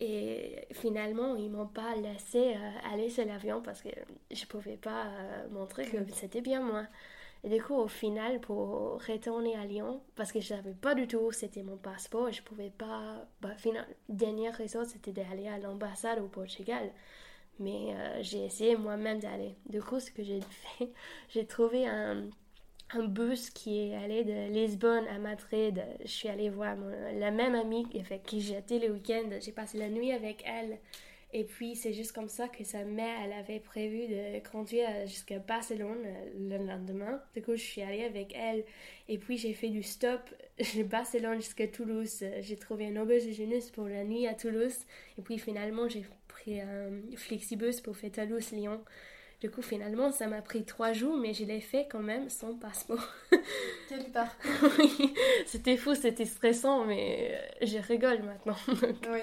Et 0.00 0.66
finalement, 0.72 1.36
ils 1.36 1.50
m'ont 1.50 1.66
pas 1.66 1.94
laissé 1.96 2.54
euh, 2.54 2.92
aller 2.92 3.10
sur 3.10 3.26
l'avion 3.26 3.60
parce 3.60 3.82
que 3.82 3.90
je 4.30 4.46
pouvais 4.46 4.78
pas 4.78 5.06
euh, 5.06 5.48
montrer 5.50 5.84
que 5.86 5.98
c'était 6.14 6.40
bien 6.40 6.62
moi. 6.62 6.84
Et 7.42 7.48
du 7.48 7.62
coup, 7.62 7.74
au 7.74 7.88
final, 7.88 8.40
pour 8.40 9.02
retourner 9.06 9.56
à 9.56 9.64
Lyon, 9.64 10.02
parce 10.14 10.30
que 10.30 10.40
je 10.40 10.48
savais 10.48 10.74
pas 10.74 10.94
du 10.94 11.06
tout 11.06 11.32
c'était 11.32 11.62
mon 11.62 11.76
passeport, 11.76 12.30
je 12.30 12.42
pouvais 12.42 12.70
pas. 12.70 13.26
Bah, 13.40 13.54
final, 13.56 13.86
dernier 14.08 14.50
réseau, 14.50 14.84
c'était 14.84 15.12
d'aller 15.12 15.48
à 15.48 15.58
l'ambassade 15.58 16.20
au 16.20 16.28
Portugal. 16.28 16.90
Mais 17.58 17.94
euh, 17.94 18.22
j'ai 18.22 18.44
essayé 18.44 18.76
moi-même 18.76 19.20
d'aller. 19.20 19.56
Du 19.66 19.82
coup, 19.82 20.00
ce 20.00 20.10
que 20.10 20.22
j'ai 20.22 20.40
fait, 20.40 20.90
j'ai 21.30 21.46
trouvé 21.46 21.86
un, 21.86 22.28
un, 22.92 23.04
bus 23.04 23.50
qui 23.50 23.78
est 23.90 23.96
allé 23.96 24.24
de 24.24 24.52
Lisbonne 24.52 25.06
à 25.08 25.18
Madrid. 25.18 25.82
Je 26.02 26.08
suis 26.10 26.28
allée 26.28 26.50
voir 26.50 26.76
la 27.14 27.30
même 27.30 27.54
amie 27.54 27.86
avec 27.98 28.24
qui 28.24 28.40
j'étais 28.40 28.78
le 28.78 28.92
week-end. 28.92 29.28
J'ai 29.40 29.52
passé 29.52 29.78
la 29.78 29.88
nuit 29.88 30.12
avec 30.12 30.42
elle. 30.46 30.78
Et 31.32 31.44
puis, 31.44 31.76
c'est 31.76 31.92
juste 31.92 32.12
comme 32.12 32.28
ça 32.28 32.48
que 32.48 32.64
sa 32.64 32.84
mère, 32.84 33.16
elle 33.24 33.32
avait 33.32 33.60
prévu 33.60 34.08
de 34.08 34.48
conduire 34.50 34.88
jusqu'à 35.06 35.38
Barcelone 35.38 36.04
le 36.36 36.58
lendemain. 36.58 37.22
Du 37.34 37.42
coup, 37.42 37.54
je 37.54 37.62
suis 37.62 37.82
allée 37.82 38.02
avec 38.02 38.34
elle. 38.34 38.64
Et 39.08 39.16
puis, 39.18 39.38
j'ai 39.38 39.52
fait 39.52 39.68
du 39.68 39.82
stop 39.82 40.20
de 40.76 40.82
Barcelone 40.82 41.40
jusqu'à 41.40 41.68
Toulouse. 41.68 42.24
J'ai 42.40 42.56
trouvé 42.56 42.88
un 42.88 43.00
auberge 43.00 43.24
pour 43.72 43.86
la 43.86 44.04
nuit 44.04 44.26
à 44.26 44.34
Toulouse. 44.34 44.76
Et 45.18 45.22
puis, 45.22 45.38
finalement, 45.38 45.88
j'ai 45.88 46.04
pris 46.26 46.60
un 46.60 46.90
flexibus 47.16 47.80
pour 47.80 47.96
faire 47.96 48.10
Toulouse-Lyon. 48.10 48.80
Du 49.40 49.50
coup, 49.50 49.62
finalement, 49.62 50.10
ça 50.10 50.26
m'a 50.26 50.42
pris 50.42 50.64
trois 50.64 50.92
jours, 50.92 51.16
mais 51.16 51.32
je 51.32 51.44
l'ai 51.44 51.60
fait 51.60 51.86
quand 51.90 52.02
même 52.02 52.28
sans 52.28 52.54
passeport. 52.54 53.08
Quel 53.88 54.04
parcours 54.12 54.70
Oui, 54.78 55.14
c'était 55.46 55.78
fou, 55.78 55.94
c'était 55.94 56.26
stressant, 56.26 56.84
mais 56.84 57.30
euh, 57.62 57.66
je 57.66 57.78
rigole 57.78 58.22
maintenant. 58.22 58.56
oui, 58.68 59.20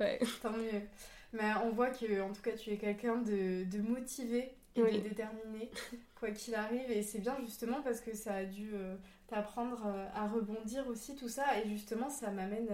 ouais. 0.00 0.18
tant 0.42 0.50
mieux. 0.50 0.82
Mais 1.32 1.52
on 1.64 1.70
voit 1.70 1.90
que, 1.90 2.20
en 2.22 2.32
tout 2.32 2.42
cas, 2.42 2.52
tu 2.52 2.70
es 2.70 2.76
quelqu'un 2.78 3.16
de, 3.18 3.64
de 3.64 3.78
motivé 3.80 4.54
et 4.76 4.82
de 4.82 4.98
déterminé, 4.98 5.70
quoi 6.18 6.30
qu'il 6.32 6.54
arrive. 6.54 6.90
Et 6.90 7.02
c'est 7.02 7.18
bien 7.20 7.36
justement 7.40 7.82
parce 7.82 8.00
que 8.00 8.14
ça 8.14 8.34
a 8.34 8.44
dû 8.44 8.70
euh, 8.74 8.96
t'apprendre 9.28 9.84
euh, 9.86 10.06
à 10.14 10.26
rebondir 10.28 10.86
aussi, 10.88 11.14
tout 11.16 11.28
ça. 11.28 11.58
Et 11.60 11.68
justement, 11.68 12.08
ça 12.10 12.30
m'amène 12.30 12.68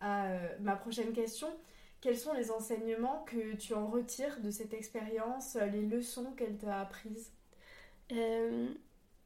à 0.00 0.28
ma 0.60 0.76
prochaine 0.76 1.12
question. 1.12 1.48
Quels 2.00 2.18
sont 2.18 2.34
les 2.34 2.50
enseignements 2.50 3.24
que 3.24 3.54
tu 3.56 3.74
en 3.74 3.86
retires 3.88 4.40
de 4.40 4.50
cette 4.50 4.74
expérience, 4.74 5.56
les 5.72 5.82
leçons 5.86 6.32
qu'elle 6.32 6.56
t'a 6.58 6.80
apprises? 6.80 7.32
Euh, 8.12 8.68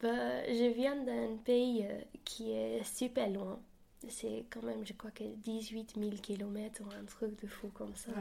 bah, 0.01 0.45
Je 0.47 0.73
viens 0.75 0.97
d'un 0.97 1.37
pays 1.45 1.87
euh, 1.87 2.01
qui 2.25 2.53
est 2.53 2.83
super 2.85 3.29
loin. 3.31 3.61
C'est 4.09 4.45
quand 4.51 4.63
même, 4.63 4.85
je 4.87 4.93
crois 4.95 5.11
que 5.11 5.25
18 5.25 5.95
000 5.99 6.11
km 6.23 6.83
ou 6.83 6.91
un 6.99 7.05
truc 7.05 7.41
de 7.43 7.47
fou 7.47 7.69
comme 7.75 7.95
ça. 7.95 8.13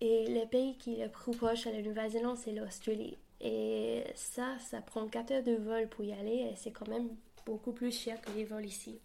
Et 0.00 0.26
le 0.28 0.46
pays 0.46 0.76
qui 0.76 1.00
est 1.00 1.04
le 1.04 1.10
plus 1.10 1.34
proche 1.34 1.66
à 1.66 1.72
la 1.72 1.80
Nouvelle-Zélande, 1.80 2.36
c'est 2.36 2.52
l'Australie. 2.52 3.16
Et 3.40 4.04
ça, 4.14 4.58
ça 4.58 4.80
prend 4.80 5.06
4 5.06 5.30
heures 5.32 5.42
de 5.42 5.54
vol 5.54 5.88
pour 5.88 6.04
y 6.04 6.12
aller 6.12 6.50
et 6.50 6.56
c'est 6.56 6.70
quand 6.70 6.88
même 6.88 7.08
beaucoup 7.44 7.72
plus 7.72 7.92
cher 7.92 8.20
que 8.20 8.30
les 8.32 8.44
vols 8.44 8.66
ici. 8.66 8.98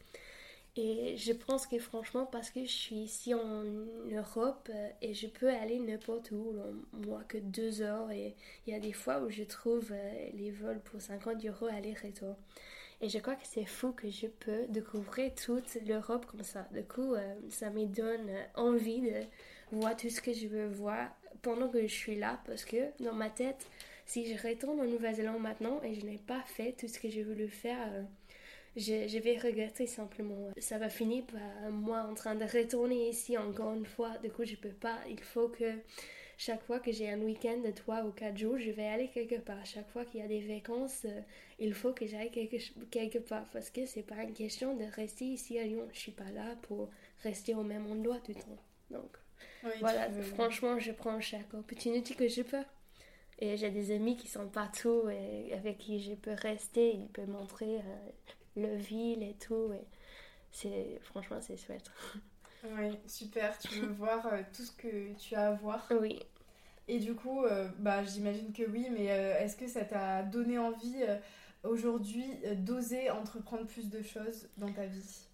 Et 0.78 1.18
je 1.18 1.34
pense 1.34 1.68
que 1.68 1.80
franchement, 1.80 2.26
parce 2.26 2.50
que 2.50 2.62
je 2.62 2.72
suis 2.72 2.96
ici 2.96 3.34
en 3.34 3.64
Europe 4.10 4.70
euh, 4.70 4.90
et 5.02 5.14
je 5.14 5.28
peux 5.28 5.50
aller 5.50 5.80
n'importe 5.80 6.32
où, 6.32 6.56
moins 7.06 7.24
que 7.26 7.38
deux 7.38 7.82
heures, 7.82 8.10
et 8.10 8.36
il 8.66 8.74
y 8.74 8.76
a 8.76 8.80
des 8.80 8.94
fois 8.94 9.20
où 9.20 9.30
je 9.30 9.44
trouve 9.44 9.92
euh, 9.92 10.30
les 10.34 10.52
vols 10.52 10.80
pour 10.80 11.02
50 11.02 11.44
euros 11.46 11.66
aller-retour. 11.66 12.38
Et 13.02 13.10
je 13.10 13.18
crois 13.18 13.36
que 13.36 13.46
c'est 13.46 13.66
fou 13.66 13.92
que 13.94 14.10
je 14.10 14.28
peux 14.28 14.68
découvrir 14.70 15.34
toute 15.34 15.76
l'Europe 15.88 16.26
comme 16.28 16.44
ça. 16.44 16.68
Du 16.72 16.84
coup, 16.84 17.14
euh, 17.14 17.34
ça 17.50 17.70
me 17.70 17.86
donne 17.86 18.30
envie 18.56 19.02
de 19.02 19.22
voir 19.72 19.98
tout 19.98 20.10
ce 20.10 20.22
que 20.22 20.34
je 20.34 20.48
veux 20.48 20.68
voir 20.68 21.10
pendant 21.42 21.68
que 21.68 21.82
je 21.82 21.94
suis 21.94 22.16
là, 22.16 22.40
parce 22.46 22.64
que 22.64 22.78
dans 23.04 23.14
ma 23.14 23.30
tête, 23.30 23.66
si 24.06 24.32
je 24.32 24.48
retourne 24.48 24.80
en 24.80 24.86
Nouvelle-Zélande 24.86 25.42
maintenant 25.42 25.82
et 25.84 25.96
je 25.96 26.06
n'ai 26.06 26.20
pas 26.20 26.44
fait 26.46 26.74
tout 26.74 26.88
ce 26.88 27.00
que 27.00 27.10
j'ai 27.10 27.24
voulu 27.24 27.48
faire 27.48 27.90
je, 28.76 29.20
vais 29.20 29.38
regretter 29.38 29.86
simplement. 29.86 30.50
Ça 30.58 30.78
va 30.78 30.90
finir 30.90 31.24
par 31.26 31.72
moi 31.72 32.08
en 32.10 32.14
train 32.14 32.36
de 32.36 32.46
retourner 32.46 33.10
ici 33.10 33.38
encore 33.38 33.74
une 33.74 33.86
fois. 33.86 34.18
Du 34.24 34.30
coup, 34.30 34.46
je 34.46 34.56
peux 34.56 34.70
pas. 34.70 34.98
Il 35.10 35.20
faut 35.20 35.50
que 35.50 35.74
chaque 36.44 36.64
fois 36.64 36.80
que 36.80 36.92
j'ai 36.92 37.08
un 37.08 37.20
week-end 37.20 37.60
de 37.64 37.70
3 37.70 38.04
ou 38.04 38.12
4 38.12 38.36
jours, 38.36 38.58
je 38.58 38.72
vais 38.72 38.88
aller 38.88 39.10
quelque 39.10 39.36
part. 39.36 39.64
Chaque 39.64 39.88
fois 39.92 40.06
qu'il 40.06 40.22
y 40.22 40.24
a 40.24 40.28
des 40.28 40.40
vacances, 40.40 41.06
euh, 41.06 41.22
il 41.60 41.72
faut 41.72 41.94
que 41.94 42.08
j'aille 42.08 42.32
quelque, 42.32 42.58
quelque 42.90 43.20
part. 43.20 43.46
Parce 43.54 43.70
que 43.70 43.86
c'est 43.86 44.02
pas 44.02 44.24
une 44.24 44.34
question 44.34 44.76
de 44.76 44.86
rester 44.96 45.26
ici 45.26 45.60
à 45.60 45.66
Lyon. 45.66 45.88
Je 45.94 46.00
suis 46.00 46.12
pas 46.12 46.32
là 46.32 46.56
pour 46.64 46.90
rester 47.22 47.54
au 47.54 47.62
même 47.62 47.86
endroit 47.86 48.18
tout 48.26 48.32
le 48.36 48.42
temps. 48.42 48.58
Donc, 48.90 49.18
voilà, 49.82 50.10
franchement, 50.34 50.80
je 50.80 50.92
prends 50.92 51.22
chaque 51.22 51.54
opportunité 51.54 52.16
que 52.16 52.28
je 52.28 52.42
peux. 52.42 52.64
Et 53.38 53.56
j'ai 53.56 53.70
des 53.70 53.94
amis 53.94 54.18
qui 54.18 54.28
sont 54.28 54.48
partout 54.48 55.10
et 55.12 55.54
avec 55.54 55.78
qui 55.78 56.00
je 56.00 56.16
peux 56.16 56.34
rester. 56.34 56.96
Ils 56.96 57.10
peuvent 57.10 57.30
montrer 57.30 57.78
euh, 57.78 58.10
le 58.56 58.78
ville 58.78 59.22
et 59.22 59.36
tout. 59.36 59.74
Et 59.74 59.86
c'est, 60.52 60.98
franchement, 61.04 61.38
c'est 61.40 61.58
chouette. 61.58 61.92
Oui, 62.64 62.98
super. 63.08 63.58
Tu 63.58 63.80
veux 63.80 63.88
voir 63.88 64.26
euh, 64.28 64.42
tout 64.56 64.64
ce 64.64 64.72
que 64.72 65.14
tu 65.18 65.36
as 65.36 65.48
à 65.48 65.52
voir. 65.52 65.88
Oui. 66.00 66.20
Et 66.88 67.00
du 67.00 67.16
coup, 67.16 67.44
euh, 67.44 67.68
bah, 67.80 68.04
j'imagine 68.04 68.52
que 68.54 68.64
oui, 68.64 68.88
mais 68.92 69.12
euh, 69.12 69.40
est-ce 69.40 69.56
que 69.56 69.68
ça 69.68 69.86
t'a 69.86 70.24
donné 70.24 70.58
envie 70.58 71.06
aujourd'hui 71.64 72.26
d'oser 72.58 73.10
entreprendre 73.10 73.66
plus 73.66 73.90
de 73.90 74.02
choses 74.02 74.48
dans 74.58 74.72
ta 74.72 74.86
vie? 74.86 75.28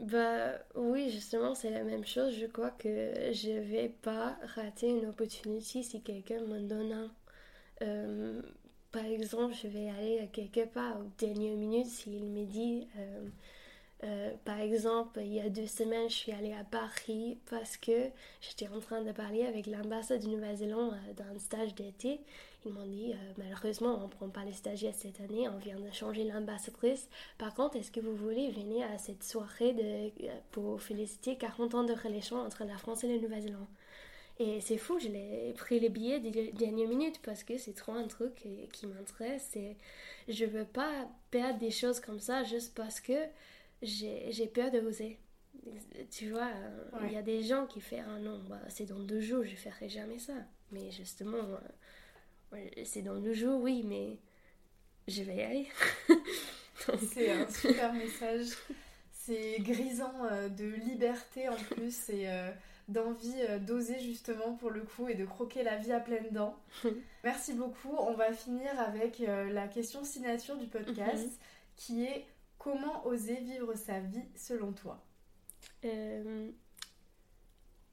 Bah 0.00 0.52
oui, 0.74 1.08
justement, 1.10 1.54
c'est 1.54 1.70
la 1.70 1.84
même 1.84 2.04
chose. 2.04 2.34
Je 2.34 2.46
crois 2.46 2.70
que 2.70 2.88
je 3.32 3.60
vais 3.60 3.88
pas 3.88 4.36
rater 4.54 4.88
une 4.88 5.06
opportunité 5.06 5.82
si 5.82 6.02
quelqu'un 6.02 6.40
me 6.40 6.60
donne 6.60 6.92
un. 6.92 8.42
Par 8.94 9.06
exemple, 9.06 9.54
je 9.60 9.66
vais 9.66 9.90
aller 9.90 10.20
à 10.20 10.28
quelque 10.28 10.64
part 10.66 11.00
aux 11.00 11.10
dernières 11.18 11.56
minutes 11.56 11.88
s'il 11.88 12.26
me 12.26 12.44
dit, 12.44 12.86
euh, 12.96 13.26
euh, 14.04 14.30
par 14.44 14.58
exemple, 14.60 15.20
il 15.22 15.32
y 15.32 15.40
a 15.40 15.48
deux 15.48 15.66
semaines, 15.66 16.10
je 16.10 16.14
suis 16.14 16.32
allée 16.32 16.52
à 16.52 16.64
Paris 16.64 17.38
parce 17.48 17.76
que 17.76 18.10
j'étais 18.40 18.68
en 18.68 18.80
train 18.80 19.02
de 19.02 19.12
parler 19.12 19.46
avec 19.46 19.66
l'ambassade 19.66 20.22
de 20.22 20.28
Nouvelle-Zélande 20.28 20.92
euh, 20.92 21.12
dans 21.14 21.34
un 21.34 21.38
stage 21.38 21.74
d'été. 21.74 22.20
Ils 22.66 22.72
m'ont 22.72 22.86
dit, 22.86 23.12
malheureusement, 23.36 23.98
on 24.00 24.04
ne 24.04 24.10
prend 24.10 24.28
pas 24.30 24.42
les 24.44 24.54
stagiaires 24.54 24.94
cette 24.94 25.20
année, 25.20 25.46
on 25.50 25.58
vient 25.58 25.78
de 25.78 25.90
changer 25.92 26.24
l'ambassadrice. 26.24 27.10
Par 27.36 27.52
contre, 27.52 27.76
est-ce 27.76 27.90
que 27.90 28.00
vous 28.00 28.16
voulez 28.16 28.50
venir 28.52 28.86
à 28.90 28.96
cette 28.96 29.22
soirée 29.22 29.74
de, 29.74 30.28
pour 30.50 30.80
féliciter 30.80 31.36
40 31.36 31.74
ans 31.74 31.84
de 31.84 31.92
relation 31.92 32.36
entre 32.36 32.64
la 32.64 32.78
France 32.78 33.04
et 33.04 33.08
la 33.08 33.18
Nouvelle-Zélande? 33.18 33.66
Et 34.40 34.60
c'est 34.60 34.78
fou, 34.78 34.98
je 34.98 35.08
l'ai 35.08 35.52
pris 35.56 35.78
les 35.78 35.88
billets 35.88 36.18
des 36.18 36.52
dernières 36.52 36.88
minutes 36.88 37.20
parce 37.22 37.44
que 37.44 37.56
c'est 37.56 37.74
trop 37.74 37.92
un 37.92 38.08
truc 38.08 38.32
qui 38.72 38.86
m'intéresse 38.86 39.54
et 39.54 39.76
je 40.28 40.44
veux 40.44 40.64
pas 40.64 41.08
perdre 41.30 41.60
des 41.60 41.70
choses 41.70 42.00
comme 42.00 42.18
ça 42.18 42.42
juste 42.42 42.74
parce 42.74 43.00
que 43.00 43.12
j'ai 43.82 44.46
peur 44.52 44.70
de 44.70 44.80
oser. 44.80 45.18
Tu 46.10 46.30
vois, 46.30 46.50
il 47.06 47.12
y 47.12 47.16
a 47.16 47.22
des 47.22 47.42
gens 47.42 47.66
qui 47.66 47.80
font 47.80 48.02
Ah 48.06 48.18
non, 48.18 48.42
bah, 48.48 48.60
c'est 48.68 48.86
dans 48.86 49.00
deux 49.00 49.20
jours, 49.20 49.44
je 49.44 49.56
ferai 49.56 49.88
jamais 49.88 50.18
ça. 50.18 50.34
Mais 50.72 50.90
justement, 50.90 51.42
c'est 52.84 53.02
dans 53.02 53.18
deux 53.20 53.34
jours, 53.34 53.60
oui, 53.60 53.82
mais 53.84 54.18
je 55.08 55.22
vais 55.22 55.36
y 55.36 55.42
aller. 55.42 55.68
C'est 57.12 57.30
un 57.30 57.48
super 57.50 57.92
message. 57.94 58.48
C'est 59.12 59.56
grisant 59.60 60.12
euh, 60.24 60.48
de 60.48 60.64
liberté 60.64 61.48
en 61.48 61.56
plus. 61.56 62.10
Et 62.10 62.28
euh, 62.28 62.50
d'envie 62.88 63.34
euh, 63.48 63.58
d'oser 63.58 63.98
justement 63.98 64.54
pour 64.54 64.70
le 64.70 64.82
coup 64.82 65.08
et 65.08 65.14
de 65.14 65.24
croquer 65.24 65.62
la 65.62 65.76
vie 65.76 65.92
à 65.92 66.00
pleines 66.00 66.30
dents. 66.32 66.56
Merci 67.24 67.54
beaucoup. 67.54 67.94
On 67.98 68.14
va 68.14 68.32
finir 68.32 68.68
avec 68.78 69.20
euh, 69.20 69.50
la 69.50 69.68
question 69.68 70.04
signature 70.04 70.56
du 70.56 70.66
podcast 70.66 71.24
mhm. 71.24 71.32
qui 71.76 72.04
est 72.04 72.26
comment 72.64 73.06
oser 73.06 73.36
vivre 73.40 73.74
sa 73.76 74.00
vie 74.00 74.24
selon 74.34 74.72
toi? 74.72 74.98
Euh, 75.84 76.50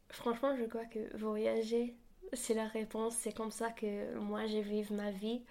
Franchement, 0.09 0.55
je 0.57 0.65
crois 0.65 0.85
que 0.85 1.15
voyager, 1.17 1.95
c'est 2.33 2.53
la 2.53 2.67
réponse. 2.67 3.15
C'est 3.15 3.33
comme 3.33 3.51
ça 3.51 3.71
que 3.71 4.15
moi, 4.15 4.45
je 4.47 4.57
vis 4.59 4.91
ma 4.91 5.11
vie. 5.11 5.41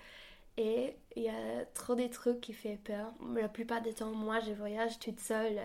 Et 0.59 0.97
il 1.17 1.25
y 1.25 1.29
a 1.31 1.65
trop 1.75 1.95
des 1.97 2.11
trucs 2.11 2.41
qui 2.41 2.53
font 2.55 2.77
peur. 2.85 3.13
La 3.37 3.49
plupart 3.49 3.83
du 3.83 3.95
temps, 3.95 4.13
moi, 4.13 4.41
je 4.41 4.53
voyage 4.53 4.99
toute 5.01 5.21
seule. 5.21 5.61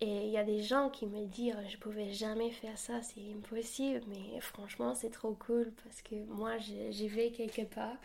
Et 0.00 0.26
il 0.26 0.30
y 0.30 0.38
a 0.38 0.44
des 0.44 0.62
gens 0.62 0.90
qui 0.90 1.06
me 1.06 1.26
disent 1.26 1.56
je 1.68 1.78
pouvais 1.78 2.12
jamais 2.12 2.50
faire 2.52 2.78
ça, 2.78 3.02
c'est 3.02 3.32
impossible, 3.36 4.02
mais 4.08 4.40
franchement 4.40 4.94
c'est 4.94 5.10
trop 5.10 5.34
cool 5.34 5.72
parce 5.84 6.02
que 6.02 6.16
moi 6.26 6.58
j'y 6.58 7.08
vais 7.08 7.30
quelque 7.32 7.62
part 7.64 7.96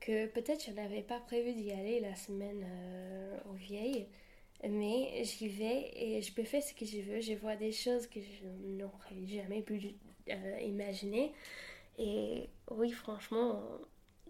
que 0.00 0.26
peut-être 0.26 0.64
je 0.66 0.72
n'avais 0.72 1.02
pas 1.02 1.20
prévu 1.20 1.52
d'y 1.54 1.72
aller 1.72 2.00
la 2.00 2.14
semaine 2.16 2.64
euh, 2.64 3.38
aux 3.50 3.54
vieilles, 3.54 4.08
mais 4.62 5.22
j'y 5.24 5.48
vais 5.48 5.90
et 5.94 6.22
je 6.22 6.32
peux 6.32 6.44
faire 6.44 6.62
ce 6.62 6.72
que 6.74 6.84
je 6.86 7.00
veux, 7.00 7.20
je 7.20 7.34
vois 7.34 7.56
des 7.56 7.72
choses 7.72 8.06
que 8.06 8.20
je 8.20 8.46
n'aurais 8.66 9.26
jamais 9.26 9.62
pu 9.62 9.94
euh, 10.30 10.58
imaginer. 10.60 11.32
Et 11.98 12.48
oui, 12.70 12.90
franchement, 12.90 13.62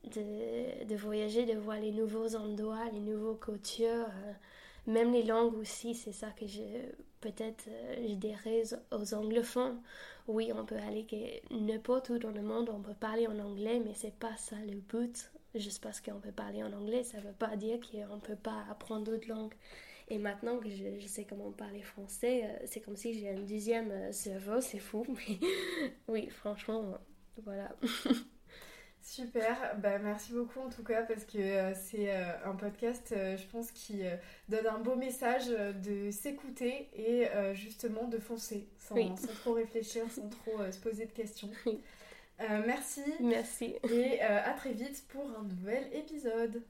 de, 0.04 0.84
de, 0.84 0.96
voyager, 0.96 1.46
de 1.46 1.54
voir 1.58 1.78
les 1.80 1.92
nouveaux 1.92 2.36
endroits, 2.36 2.90
les 2.92 3.00
nouveaux 3.00 3.34
cultures. 3.36 3.86
Euh, 4.08 4.32
même 4.86 5.12
les 5.12 5.22
langues 5.22 5.54
aussi, 5.56 5.94
c'est 5.94 6.12
ça 6.12 6.30
que 6.30 6.46
je 6.46 6.60
peut-être 7.20 7.64
euh, 7.68 8.06
je 8.08 8.14
dirais 8.14 8.62
aux 8.92 9.14
anglophones. 9.14 9.80
Oui, 10.28 10.52
on 10.54 10.64
peut 10.64 10.76
aller 10.76 11.42
n'importe 11.50 12.10
où 12.10 12.18
dans 12.18 12.30
le 12.30 12.42
monde, 12.42 12.70
on 12.70 12.80
peut 12.80 12.94
parler 12.94 13.26
en 13.26 13.38
anglais, 13.38 13.80
mais 13.84 13.94
c'est 13.94 14.14
pas 14.14 14.36
ça 14.36 14.56
le 14.56 14.76
but. 14.76 15.30
Juste 15.54 15.82
parce 15.82 16.00
qu'on 16.00 16.18
peut 16.20 16.32
parler 16.32 16.62
en 16.62 16.72
anglais, 16.72 17.04
ça 17.04 17.20
veut 17.20 17.32
pas 17.32 17.56
dire 17.56 17.78
qu'on 17.80 18.18
peut 18.18 18.36
pas 18.36 18.64
apprendre 18.70 19.04
d'autres 19.04 19.28
langues. 19.28 19.54
Et 20.08 20.18
maintenant 20.18 20.58
que 20.58 20.68
je, 20.68 21.06
sais 21.06 21.24
comment 21.24 21.50
parler 21.50 21.82
français, 21.82 22.44
euh, 22.44 22.66
c'est 22.66 22.80
comme 22.80 22.96
si 22.96 23.14
j'ai 23.18 23.30
un 23.30 23.40
deuxième 23.40 23.90
euh, 23.90 24.12
cerveau, 24.12 24.60
c'est 24.60 24.78
fou, 24.78 25.06
mais 25.08 25.38
oui, 26.08 26.28
franchement, 26.28 26.98
voilà. 27.42 27.74
Super, 29.04 29.76
bah, 29.82 29.98
merci 29.98 30.32
beaucoup 30.32 30.60
en 30.60 30.70
tout 30.70 30.82
cas 30.82 31.02
parce 31.02 31.26
que 31.26 31.36
euh, 31.36 31.74
c'est 31.74 32.10
euh, 32.10 32.24
un 32.46 32.54
podcast, 32.54 33.12
euh, 33.12 33.36
je 33.36 33.46
pense, 33.48 33.70
qui 33.70 34.00
donne 34.48 34.66
un 34.66 34.78
beau 34.78 34.96
message 34.96 35.48
de 35.48 36.10
s'écouter 36.10 36.88
et 36.94 37.26
justement 37.52 38.08
de 38.08 38.18
foncer 38.18 38.66
sans, 38.78 38.96
sans, 39.16 39.34
trop 39.34 39.52
réfléchir, 39.52 40.10
sans 40.10 40.28
trop 40.30 40.58
se 40.70 40.78
poser 40.78 41.04
de 41.04 41.12
questions. 41.12 41.50
merci. 42.66 43.02
Merci. 43.20 43.76
Et 43.92 44.22
à 44.22 44.52
très 44.54 44.72
vite 44.72 45.04
pour 45.08 45.28
un 45.38 45.42
nouvel 45.42 45.86
épisode. 45.92 46.62